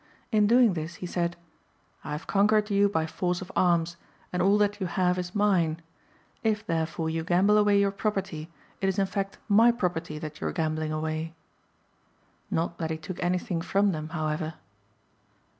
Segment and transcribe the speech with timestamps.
[0.31, 1.35] In doing this, he said:"
[2.03, 3.97] I have con quered you by force of arms,
[4.33, 5.79] and all that you have is mine;
[6.41, 8.49] if, therefore, you gamble away your property,
[8.81, 11.35] it is in fact my property that you are gambling away."
[12.49, 14.55] Not that he took anything from them however.